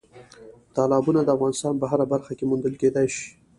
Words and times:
تالابونه 0.75 1.19
د 1.23 1.29
افغانستان 1.35 1.73
په 1.81 1.85
هره 1.91 2.05
برخه 2.13 2.31
کې 2.37 2.45
موندل 2.49 2.73
کېدای 2.81 3.07
شي. 3.15 3.27